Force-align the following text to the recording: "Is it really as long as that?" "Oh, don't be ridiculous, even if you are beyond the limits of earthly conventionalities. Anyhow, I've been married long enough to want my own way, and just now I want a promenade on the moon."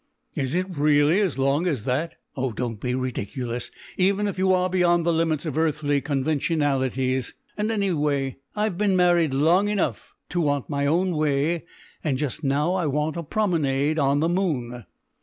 "Is 0.33 0.55
it 0.55 0.65
really 0.67 1.19
as 1.19 1.37
long 1.37 1.67
as 1.67 1.83
that?" 1.85 2.15
"Oh, 2.35 2.51
don't 2.51 2.79
be 2.81 2.95
ridiculous, 2.95 3.69
even 3.97 4.27
if 4.27 4.39
you 4.39 4.51
are 4.51 4.67
beyond 4.67 5.05
the 5.05 5.13
limits 5.13 5.45
of 5.45 5.59
earthly 5.59 6.01
conventionalities. 6.01 7.35
Anyhow, 7.55 8.29
I've 8.55 8.79
been 8.79 8.95
married 8.95 9.35
long 9.35 9.67
enough 9.67 10.15
to 10.29 10.41
want 10.41 10.71
my 10.71 10.87
own 10.87 11.11
way, 11.15 11.65
and 12.03 12.17
just 12.17 12.43
now 12.43 12.73
I 12.73 12.87
want 12.87 13.15
a 13.15 13.21
promenade 13.21 13.99
on 13.99 14.21
the 14.21 14.29
moon." 14.29 14.85